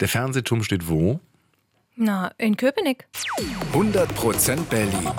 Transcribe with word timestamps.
Der 0.00 0.08
Fernsehturm 0.08 0.62
steht 0.62 0.88
wo? 0.88 1.20
Na, 1.94 2.30
in 2.36 2.58
Köpenick. 2.58 3.06
100% 3.72 4.64
Berlin. 4.68 5.10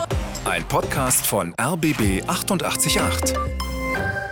Ein 0.46 0.68
Podcast 0.68 1.26
von 1.26 1.56
RBB 1.60 2.22
888. 2.28 3.36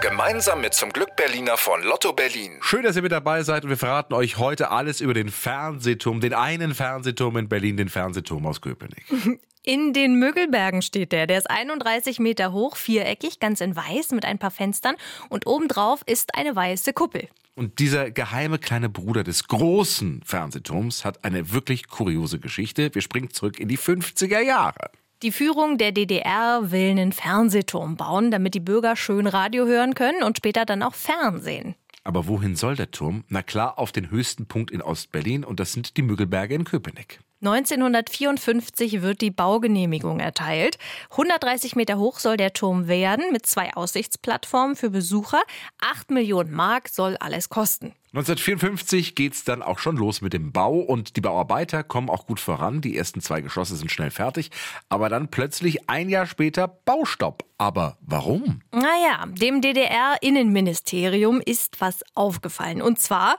Gemeinsam 0.01 0.61
mit 0.61 0.75
zum 0.75 0.91
Glück 0.91 1.15
Berliner 1.15 1.57
von 1.57 1.81
Lotto 1.81 2.13
Berlin. 2.13 2.59
Schön, 2.61 2.83
dass 2.83 2.95
ihr 2.95 3.01
mit 3.01 3.11
dabei 3.11 3.41
seid 3.41 3.63
und 3.63 3.71
wir 3.71 3.77
verraten 3.77 4.13
euch 4.13 4.37
heute 4.37 4.69
alles 4.69 5.01
über 5.01 5.15
den 5.15 5.29
Fernsehturm, 5.29 6.21
den 6.21 6.35
einen 6.35 6.75
Fernsehturm 6.75 7.37
in 7.37 7.49
Berlin, 7.49 7.77
den 7.77 7.89
Fernsehturm 7.89 8.45
aus 8.45 8.61
Köpenick. 8.61 9.05
In 9.67 9.93
den 9.93 10.19
Mögelbergen 10.19 10.83
steht 10.83 11.11
der. 11.11 11.25
Der 11.25 11.39
ist 11.39 11.49
31 11.49 12.19
Meter 12.19 12.51
hoch, 12.51 12.75
viereckig, 12.75 13.39
ganz 13.39 13.61
in 13.61 13.75
weiß 13.75 14.11
mit 14.11 14.23
ein 14.23 14.37
paar 14.37 14.51
Fenstern 14.51 14.95
und 15.29 15.47
obendrauf 15.47 16.03
ist 16.05 16.35
eine 16.35 16.55
weiße 16.55 16.93
Kuppel. 16.93 17.29
Und 17.57 17.79
dieser 17.79 18.11
geheime 18.11 18.59
kleine 18.59 18.89
Bruder 18.89 19.23
des 19.23 19.47
großen 19.47 20.21
Fernsehturms 20.25 21.05
hat 21.05 21.23
eine 21.23 21.53
wirklich 21.53 21.87
kuriose 21.87 22.39
Geschichte. 22.39 22.93
Wir 22.93 23.01
springen 23.01 23.29
zurück 23.31 23.61
in 23.61 23.69
die 23.69 23.77
50er 23.77 24.41
Jahre. 24.41 24.91
Die 25.21 25.31
Führung 25.31 25.77
der 25.77 25.93
DDR 25.93 26.71
will 26.71 26.89
einen 26.89 27.13
Fernsehturm 27.13 27.95
bauen, 27.95 28.29
damit 28.29 28.53
die 28.53 28.59
Bürger 28.59 28.97
schön 28.97 29.25
Radio 29.25 29.65
hören 29.65 29.95
können 29.95 30.21
und 30.21 30.35
später 30.35 30.65
dann 30.65 30.83
auch 30.83 30.93
Fernsehen. 30.93 31.75
Aber 32.03 32.27
wohin 32.27 32.57
soll 32.57 32.75
der 32.75 32.91
Turm? 32.91 33.23
Na 33.29 33.41
klar, 33.41 33.79
auf 33.79 33.93
den 33.93 34.11
höchsten 34.11 34.45
Punkt 34.45 34.69
in 34.69 34.81
Ostberlin 34.81 35.45
und 35.45 35.61
das 35.61 35.71
sind 35.71 35.95
die 35.95 36.01
Müggelberge 36.01 36.53
in 36.53 36.65
Köpenick. 36.65 37.21
1954 37.41 39.01
wird 39.01 39.21
die 39.21 39.31
Baugenehmigung 39.31 40.19
erteilt. 40.19 40.77
130 41.11 41.75
Meter 41.75 41.97
hoch 41.97 42.19
soll 42.19 42.37
der 42.37 42.53
Turm 42.53 42.87
werden 42.87 43.25
mit 43.31 43.45
zwei 43.45 43.73
Aussichtsplattformen 43.73 44.75
für 44.75 44.89
Besucher. 44.89 45.41
8 45.79 46.11
Millionen 46.11 46.51
Mark 46.51 46.89
soll 46.89 47.17
alles 47.17 47.49
kosten. 47.49 47.93
1954 48.15 49.13
geht's 49.13 49.43
dann 49.43 49.61
auch 49.61 49.77
schon 49.77 49.97
los 49.97 50.21
mit 50.21 50.31
dem 50.31 50.53
Bau 50.53 50.75
und 50.75 51.17
die 51.17 51.21
Bauarbeiter 51.21 51.83
kommen 51.83 52.09
auch 52.09 52.25
gut 52.25 52.39
voran. 52.39 52.79
Die 52.79 52.97
ersten 52.97 53.19
zwei 53.19 53.41
Geschosse 53.41 53.75
sind 53.75 53.91
schnell 53.91 54.09
fertig, 54.09 54.51
aber 54.87 55.09
dann 55.09 55.27
plötzlich 55.27 55.89
ein 55.89 56.07
Jahr 56.07 56.25
später 56.25 56.69
Baustopp. 56.69 57.43
Aber 57.57 57.97
warum? 57.99 58.61
Naja, 58.71 59.25
dem 59.27 59.59
DDR-Innenministerium 59.59 61.41
ist 61.45 61.81
was 61.81 62.03
aufgefallen. 62.13 62.81
Und 62.81 62.99
zwar 62.99 63.37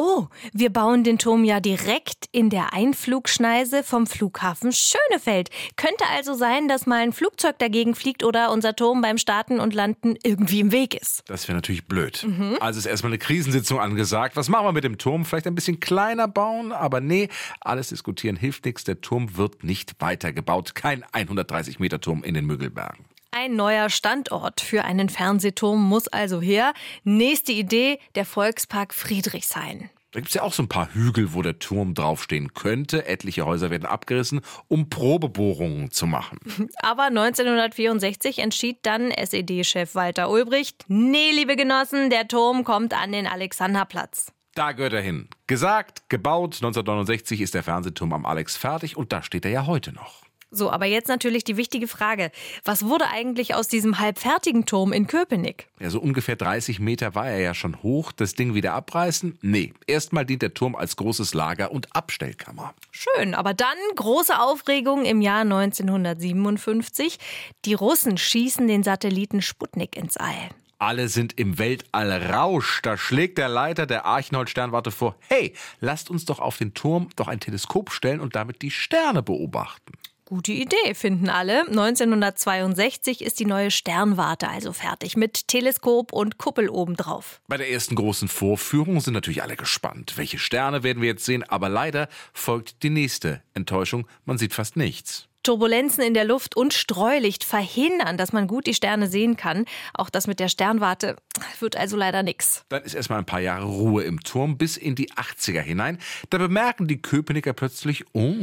Oh, 0.00 0.28
wir 0.52 0.72
bauen 0.72 1.02
den 1.02 1.18
Turm 1.18 1.42
ja 1.42 1.58
direkt 1.58 2.26
in 2.30 2.50
der 2.50 2.72
Einflugschneise 2.72 3.82
vom 3.82 4.06
Flughafen 4.06 4.70
Schönefeld. 4.70 5.50
Könnte 5.74 6.04
also 6.14 6.34
sein, 6.34 6.68
dass 6.68 6.86
mal 6.86 7.00
ein 7.00 7.12
Flugzeug 7.12 7.58
dagegen 7.58 7.96
fliegt 7.96 8.22
oder 8.22 8.52
unser 8.52 8.76
Turm 8.76 9.00
beim 9.00 9.18
Starten 9.18 9.58
und 9.58 9.74
Landen 9.74 10.14
irgendwie 10.22 10.60
im 10.60 10.70
Weg 10.70 10.94
ist. 10.94 11.24
Das 11.26 11.48
wäre 11.48 11.56
natürlich 11.56 11.86
blöd. 11.86 12.24
Mhm. 12.24 12.58
Also 12.60 12.78
ist 12.78 12.86
erstmal 12.86 13.10
eine 13.10 13.18
Krisensitzung 13.18 13.80
angesagt. 13.80 14.36
Was 14.36 14.48
machen 14.48 14.66
wir 14.66 14.72
mit 14.72 14.84
dem 14.84 14.98
Turm? 14.98 15.24
Vielleicht 15.24 15.48
ein 15.48 15.56
bisschen 15.56 15.80
kleiner 15.80 16.28
bauen? 16.28 16.70
Aber 16.70 17.00
nee, 17.00 17.28
alles 17.60 17.88
diskutieren 17.88 18.36
hilft 18.36 18.66
nichts. 18.66 18.84
Der 18.84 19.00
Turm 19.00 19.36
wird 19.36 19.64
nicht 19.64 19.96
weitergebaut. 19.98 20.76
Kein 20.76 21.02
130 21.10 21.80
Meter 21.80 22.00
Turm 22.00 22.22
in 22.22 22.34
den 22.34 22.46
Müggelbergen. 22.46 23.07
Ein 23.40 23.54
neuer 23.54 23.88
Standort 23.88 24.60
für 24.60 24.84
einen 24.84 25.08
Fernsehturm 25.08 25.80
muss 25.80 26.08
also 26.08 26.40
her. 26.40 26.72
Nächste 27.04 27.52
Idee, 27.52 28.00
der 28.16 28.24
Volkspark 28.24 28.92
Friedrichshain. 28.92 29.90
Da 30.10 30.18
gibt 30.18 30.26
es 30.30 30.34
ja 30.34 30.42
auch 30.42 30.52
so 30.52 30.64
ein 30.64 30.68
paar 30.68 30.92
Hügel, 30.92 31.34
wo 31.34 31.42
der 31.42 31.60
Turm 31.60 31.94
draufstehen 31.94 32.52
könnte. 32.54 33.06
Etliche 33.06 33.46
Häuser 33.46 33.70
werden 33.70 33.86
abgerissen, 33.86 34.40
um 34.66 34.90
Probebohrungen 34.90 35.92
zu 35.92 36.08
machen. 36.08 36.40
Aber 36.82 37.04
1964 37.04 38.40
entschied 38.40 38.78
dann 38.82 39.12
SED-Chef 39.12 39.94
Walter 39.94 40.30
Ulbricht, 40.30 40.84
nee, 40.88 41.30
liebe 41.30 41.54
Genossen, 41.54 42.10
der 42.10 42.26
Turm 42.26 42.64
kommt 42.64 42.92
an 42.92 43.12
den 43.12 43.28
Alexanderplatz. 43.28 44.32
Da 44.56 44.72
gehört 44.72 44.94
er 44.94 45.02
hin. 45.02 45.28
Gesagt, 45.46 46.08
gebaut, 46.08 46.56
1969 46.56 47.40
ist 47.40 47.54
der 47.54 47.62
Fernsehturm 47.62 48.12
am 48.12 48.26
Alex 48.26 48.56
fertig 48.56 48.96
und 48.96 49.12
da 49.12 49.22
steht 49.22 49.44
er 49.44 49.52
ja 49.52 49.66
heute 49.66 49.92
noch. 49.92 50.27
So, 50.50 50.70
aber 50.70 50.86
jetzt 50.86 51.08
natürlich 51.08 51.44
die 51.44 51.58
wichtige 51.58 51.86
Frage. 51.88 52.30
Was 52.64 52.86
wurde 52.86 53.06
eigentlich 53.08 53.54
aus 53.54 53.68
diesem 53.68 53.98
halbfertigen 53.98 54.64
Turm 54.64 54.94
in 54.94 55.06
Köpenick? 55.06 55.68
Ja, 55.78 55.90
so 55.90 56.00
ungefähr 56.00 56.36
30 56.36 56.80
Meter 56.80 57.14
war 57.14 57.28
er 57.28 57.40
ja 57.40 57.54
schon 57.54 57.82
hoch. 57.82 58.12
Das 58.12 58.34
Ding 58.34 58.54
wieder 58.54 58.72
abreißen? 58.72 59.38
Nee. 59.42 59.74
Erstmal 59.86 60.24
dient 60.24 60.40
der 60.40 60.54
Turm 60.54 60.74
als 60.74 60.96
großes 60.96 61.34
Lager 61.34 61.70
und 61.70 61.94
Abstellkammer. 61.94 62.74
Schön, 62.90 63.34
aber 63.34 63.52
dann 63.52 63.76
große 63.96 64.40
Aufregung 64.40 65.04
im 65.04 65.20
Jahr 65.20 65.42
1957. 65.42 67.18
Die 67.66 67.74
Russen 67.74 68.16
schießen 68.16 68.66
den 68.66 68.82
Satelliten 68.82 69.42
Sputnik 69.42 69.96
ins 69.96 70.16
All. 70.16 70.48
Alle 70.78 71.08
sind 71.08 71.38
im 71.38 71.58
Weltall 71.58 72.12
Rausch. 72.32 72.80
Da 72.82 72.96
schlägt 72.96 73.36
der 73.36 73.48
Leiter 73.48 73.84
der 73.84 74.06
Archinold-Sternwarte 74.06 74.92
vor, 74.92 75.16
hey, 75.28 75.52
lasst 75.80 76.08
uns 76.08 76.24
doch 76.24 76.38
auf 76.38 76.56
den 76.56 76.72
Turm 76.72 77.08
doch 77.16 77.26
ein 77.26 77.40
Teleskop 77.40 77.90
stellen 77.90 78.20
und 78.20 78.36
damit 78.36 78.62
die 78.62 78.70
Sterne 78.70 79.22
beobachten. 79.22 79.92
Gute 80.28 80.52
Idee, 80.52 80.92
finden 80.92 81.30
alle. 81.30 81.62
1962 81.68 83.22
ist 83.22 83.40
die 83.40 83.46
neue 83.46 83.70
Sternwarte 83.70 84.50
also 84.50 84.74
fertig 84.74 85.16
mit 85.16 85.48
Teleskop 85.48 86.12
und 86.12 86.36
Kuppel 86.36 86.68
obendrauf. 86.68 87.40
Bei 87.48 87.56
der 87.56 87.70
ersten 87.70 87.94
großen 87.94 88.28
Vorführung 88.28 89.00
sind 89.00 89.14
natürlich 89.14 89.42
alle 89.42 89.56
gespannt. 89.56 90.18
Welche 90.18 90.38
Sterne 90.38 90.82
werden 90.82 91.00
wir 91.00 91.08
jetzt 91.08 91.24
sehen? 91.24 91.44
Aber 91.44 91.70
leider 91.70 92.10
folgt 92.34 92.82
die 92.82 92.90
nächste 92.90 93.42
Enttäuschung. 93.54 94.06
Man 94.26 94.36
sieht 94.36 94.52
fast 94.52 94.76
nichts. 94.76 95.28
Turbulenzen 95.48 96.04
in 96.04 96.12
der 96.12 96.26
Luft 96.26 96.58
und 96.58 96.74
Streulicht 96.74 97.42
verhindern, 97.42 98.18
dass 98.18 98.34
man 98.34 98.48
gut 98.48 98.66
die 98.66 98.74
Sterne 98.74 99.08
sehen 99.08 99.38
kann. 99.38 99.64
Auch 99.94 100.10
das 100.10 100.26
mit 100.26 100.40
der 100.40 100.50
Sternwarte 100.50 101.16
wird 101.58 101.74
also 101.74 101.96
leider 101.96 102.22
nichts. 102.22 102.66
Dann 102.68 102.82
ist 102.82 102.92
erstmal 102.92 103.20
ein 103.20 103.24
paar 103.24 103.40
Jahre 103.40 103.64
Ruhe 103.64 104.02
im 104.02 104.20
Turm 104.20 104.58
bis 104.58 104.76
in 104.76 104.94
die 104.94 105.10
80er 105.12 105.62
hinein. 105.62 105.96
Da 106.28 106.36
bemerken 106.36 106.86
die 106.86 107.00
Köpenicker 107.00 107.54
plötzlich, 107.54 108.04
oh, 108.12 108.34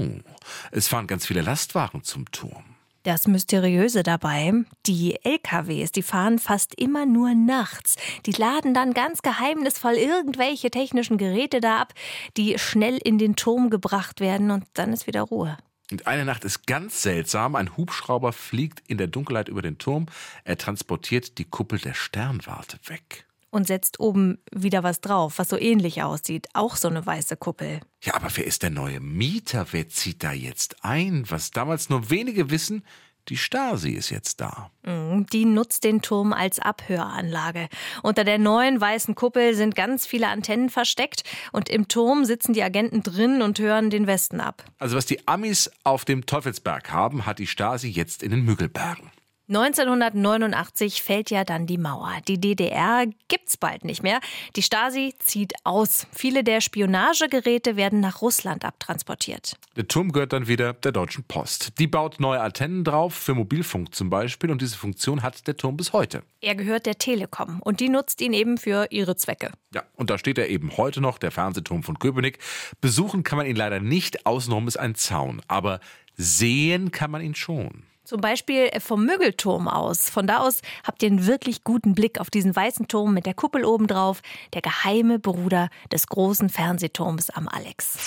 es 0.71 0.87
fahren 0.87 1.05
ganz 1.05 1.27
viele 1.27 1.41
Lastwagen 1.41 2.03
zum 2.03 2.31
Turm. 2.31 2.63
Das 3.03 3.27
Mysteriöse 3.27 4.01
dabei, 4.01 4.53
die 4.87 5.19
LKWs, 5.23 5.91
die 5.91 6.01
fahren 6.01 6.39
fast 6.39 6.73
immer 6.73 7.05
nur 7.05 7.35
nachts. 7.35 7.97
Die 8.25 8.31
laden 8.31 8.73
dann 8.73 8.95
ganz 8.95 9.21
geheimnisvoll 9.21 9.93
irgendwelche 9.93 10.71
technischen 10.71 11.19
Geräte 11.19 11.61
da 11.61 11.81
ab, 11.81 11.93
die 12.35 12.57
schnell 12.57 12.97
in 12.97 13.19
den 13.19 13.35
Turm 13.35 13.69
gebracht 13.69 14.21
werden 14.21 14.49
und 14.49 14.63
dann 14.73 14.91
ist 14.91 15.05
wieder 15.05 15.21
Ruhe. 15.21 15.55
Und 15.91 16.07
eine 16.07 16.25
Nacht 16.25 16.43
ist 16.45 16.65
ganz 16.65 17.01
seltsam. 17.01 17.55
Ein 17.55 17.77
Hubschrauber 17.77 18.33
fliegt 18.33 18.81
in 18.87 18.97
der 18.97 19.07
Dunkelheit 19.07 19.49
über 19.49 19.61
den 19.61 19.77
Turm. 19.77 20.07
Er 20.43 20.57
transportiert 20.57 21.37
die 21.37 21.45
Kuppel 21.45 21.79
der 21.79 21.93
Sternwarte 21.93 22.79
weg. 22.87 23.25
Und 23.51 23.67
setzt 23.67 23.99
oben 23.99 24.39
wieder 24.51 24.83
was 24.83 24.99
drauf, 24.99 25.37
was 25.37 25.47
so 25.47 25.57
ähnlich 25.57 26.03
aussieht. 26.03 26.47
Auch 26.53 26.75
so 26.75 26.89
eine 26.89 27.05
weiße 27.05 27.37
Kuppel. 27.37 27.79
Ja, 28.03 28.15
aber 28.15 28.27
wer 28.35 28.45
ist 28.45 28.63
der 28.63 28.69
neue 28.71 28.99
Mieter? 28.99 29.67
Wer 29.71 29.87
zieht 29.87 30.23
da 30.23 30.33
jetzt 30.33 30.83
ein? 30.83 31.23
Was 31.29 31.51
damals 31.51 31.89
nur 31.89 32.09
wenige 32.09 32.49
wissen, 32.49 32.83
die 33.29 33.37
Stasi 33.37 33.91
ist 33.91 34.09
jetzt 34.09 34.41
da. 34.41 34.69
Mhm, 34.85 35.25
die 35.27 35.45
nutzt 35.45 35.83
den 35.83 36.01
Turm 36.01 36.33
als 36.33 36.59
Abhöranlage. 36.59 37.67
Unter 38.03 38.23
der 38.23 38.37
neuen 38.37 38.79
weißen 38.79 39.15
Kuppel 39.15 39.55
sind 39.55 39.75
ganz 39.75 40.05
viele 40.05 40.27
Antennen 40.27 40.69
versteckt 40.69 41.23
und 41.51 41.69
im 41.69 41.87
Turm 41.87 42.25
sitzen 42.25 42.53
die 42.53 42.63
Agenten 42.63 43.03
drin 43.03 43.41
und 43.41 43.59
hören 43.59 43.89
den 43.89 44.07
Westen 44.07 44.39
ab. 44.39 44.63
Also 44.79 44.95
was 44.95 45.05
die 45.05 45.27
Amis 45.27 45.71
auf 45.83 46.05
dem 46.05 46.25
Teufelsberg 46.25 46.91
haben, 46.91 47.25
hat 47.25 47.39
die 47.39 47.47
Stasi 47.47 47.89
jetzt 47.89 48.23
in 48.23 48.31
den 48.31 48.45
Müggelbergen. 48.45 49.11
1989 49.47 51.03
fällt 51.03 51.29
ja 51.29 51.43
dann 51.43 51.67
die 51.67 51.77
Mauer. 51.77 52.11
Die 52.27 52.39
DDR 52.39 53.05
gibt's 53.27 53.57
bald 53.57 53.85
nicht 53.85 54.01
mehr. 54.01 54.19
Die 54.55 54.63
Stasi 54.63 55.13
zieht 55.19 55.53
aus. 55.63 56.07
Viele 56.11 56.43
der 56.43 56.61
Spionagegeräte 56.61 57.75
werden 57.75 57.99
nach 57.99 58.23
Russland 58.23 58.65
abtransportiert. 58.65 59.57
Der 59.75 59.87
Turm 59.87 60.11
gehört 60.11 60.33
dann 60.33 60.47
wieder 60.47 60.73
der 60.73 60.91
Deutschen 60.91 61.23
Post. 61.25 61.77
Die 61.77 61.85
baut 61.85 62.19
neue 62.19 62.41
Antennen 62.41 62.83
drauf, 62.83 63.13
für 63.13 63.35
Mobilfunk 63.35 63.93
zum 63.93 64.09
Beispiel, 64.09 64.49
und 64.49 64.61
diese 64.61 64.77
Funktion 64.77 65.21
hat 65.21 65.45
der 65.45 65.57
Turm 65.57 65.77
bis 65.77 65.93
heute. 65.93 66.23
Er 66.41 66.55
gehört 66.55 66.87
der 66.87 66.97
Telekom 66.97 67.61
und 67.61 67.79
die 67.79 67.89
nutzt 67.89 68.21
ihn 68.21 68.33
eben 68.33 68.57
für 68.57 68.87
ihre 68.89 69.15
Zwecke. 69.15 69.51
Ja, 69.73 69.83
und 69.93 70.09
da 70.09 70.17
steht 70.17 70.39
er 70.39 70.49
eben 70.49 70.75
heute 70.77 71.01
noch, 71.01 71.19
der 71.19 71.31
Fernsehturm 71.31 71.83
von 71.83 71.99
Köpenick. 71.99 72.39
Besuchen 72.81 73.21
kann 73.23 73.37
man 73.37 73.45
ihn 73.45 73.55
leider 73.55 73.79
nicht, 73.79 74.25
außenrum 74.25 74.67
ist 74.67 74.77
ein 74.77 74.95
Zaun, 74.95 75.41
aber 75.47 75.79
sehen 76.15 76.91
kann 76.91 77.11
man 77.11 77.21
ihn 77.21 77.35
schon. 77.35 77.83
Zum 78.05 78.21
Beispiel 78.21 78.69
vom 78.79 79.03
Müggelturm 79.03 79.67
aus. 79.67 80.09
Von 80.09 80.27
da 80.27 80.37
aus 80.37 80.61
habt 80.85 81.01
ihr 81.01 81.09
einen 81.09 81.25
wirklich 81.25 81.63
guten 81.63 81.95
Blick 81.95 82.19
auf 82.19 82.29
diesen 82.29 82.55
weißen 82.55 82.87
Turm 82.87 83.15
mit 83.15 83.25
der 83.25 83.33
Kuppel 83.33 83.65
obendrauf, 83.65 84.21
der 84.53 84.61
geheime 84.61 85.17
Bruder 85.17 85.69
des 85.91 86.05
großen 86.05 86.49
Fernsehturms 86.49 87.31
am 87.31 87.47
Alex. 87.47 87.97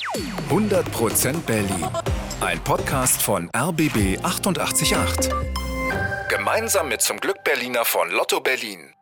100% 0.51 1.41
Berlin. 1.41 1.87
Ein 2.41 2.63
Podcast 2.63 3.21
von 3.21 3.51
RBB 3.57 4.23
888. 4.23 5.31
Gemeinsam 6.29 6.89
mit 6.89 7.03
zum 7.03 7.19
Glück 7.19 7.43
Berliner 7.43 7.85
von 7.85 8.09
Lotto 8.11 8.41
Berlin. 8.41 8.95